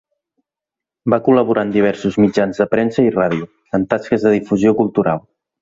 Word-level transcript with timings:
Va 1.13 1.19
col·laborar 1.27 1.65
en 1.67 1.75
diversos 1.75 2.17
mitjans 2.23 2.63
de 2.63 2.69
premsa 2.73 3.07
i 3.11 3.15
ràdio, 3.19 3.51
en 3.79 3.89
tasques 3.93 4.29
de 4.29 4.37
difusió 4.39 4.77
cultural. 4.85 5.27